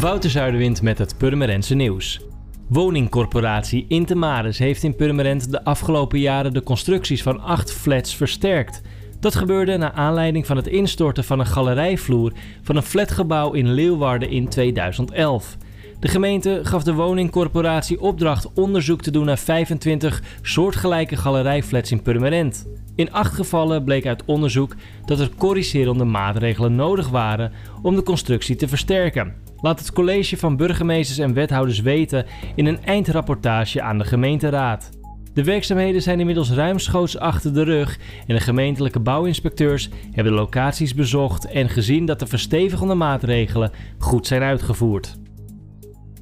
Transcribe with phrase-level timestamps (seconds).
[0.00, 2.20] Wouter Zuiderwind met het Purmerendse nieuws.
[2.68, 8.80] Woningcorporatie Intemaris heeft in Purmerend de afgelopen jaren de constructies van acht flats versterkt.
[9.20, 14.30] Dat gebeurde naar aanleiding van het instorten van een galerijvloer van een flatgebouw in Leeuwarden
[14.30, 15.56] in 2011.
[16.00, 22.66] De gemeente gaf de woningcorporatie opdracht onderzoek te doen naar 25 soortgelijke galerijflats in Purmerend.
[22.94, 28.56] In acht gevallen bleek uit onderzoek dat er corrigerende maatregelen nodig waren om de constructie
[28.56, 29.34] te versterken.
[29.56, 34.90] Laat het college van burgemeesters en wethouders weten in een eindrapportage aan de gemeenteraad.
[35.34, 40.94] De werkzaamheden zijn inmiddels ruimschoots achter de rug en de gemeentelijke bouwinspecteurs hebben de locaties
[40.94, 45.16] bezocht en gezien dat de verstevigende maatregelen goed zijn uitgevoerd.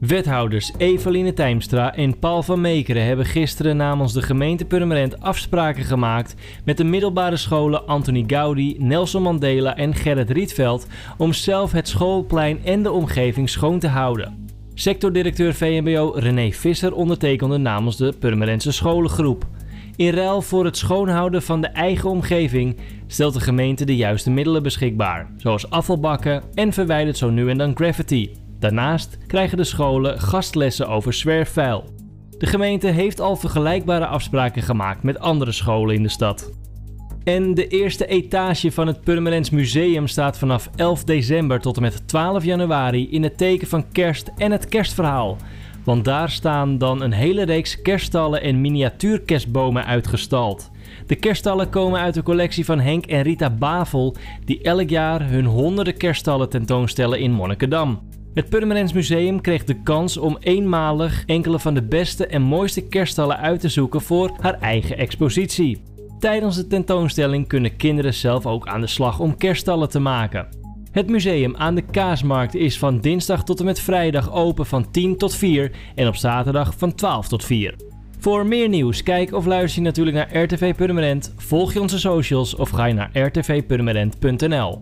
[0.06, 6.34] Wethouders Eveline Tijmstra en Paul van Meekeren hebben gisteren namens de gemeente Purmerend afspraken gemaakt
[6.64, 10.86] met de middelbare scholen Anthony Gaudi, Nelson Mandela en Gerrit Rietveld
[11.18, 14.46] om zelf het schoolplein en de omgeving schoon te houden.
[14.74, 19.46] Sectordirecteur VMBO René Visser ondertekende namens de Purmerendse scholengroep.
[19.96, 24.62] In ruil voor het schoonhouden van de eigen omgeving stelt de gemeente de juiste middelen
[24.62, 28.30] beschikbaar, zoals afvalbakken en verwijdert zo nu en dan graffiti.
[28.62, 31.84] Daarnaast krijgen de scholen gastlessen over zwerfvuil.
[32.38, 36.52] De gemeente heeft al vergelijkbare afspraken gemaakt met andere scholen in de stad.
[37.24, 42.08] En de eerste etage van het Purmerends Museum staat vanaf 11 december tot en met
[42.08, 45.36] 12 januari in het teken van kerst en het kerstverhaal.
[45.84, 50.70] Want daar staan dan een hele reeks kerststallen en miniatuurkerstbomen uitgestald.
[51.06, 55.44] De kerststallen komen uit de collectie van Henk en Rita Bavel, die elk jaar hun
[55.44, 58.10] honderden kerststallen tentoonstellen in Monnikendam.
[58.34, 63.36] Het Purmerends Museum kreeg de kans om eenmalig enkele van de beste en mooiste kerststallen
[63.36, 65.82] uit te zoeken voor haar eigen expositie.
[66.18, 70.48] Tijdens de tentoonstelling kunnen kinderen zelf ook aan de slag om kerststallen te maken.
[70.90, 75.16] Het museum aan de Kaasmarkt is van dinsdag tot en met vrijdag open van 10
[75.16, 77.74] tot 4 en op zaterdag van 12 tot 4.
[78.18, 82.54] Voor meer nieuws, kijk of luister je natuurlijk naar RTV Purmerend, volg je onze socials
[82.54, 84.80] of ga je naar rtvpurmerend.nl.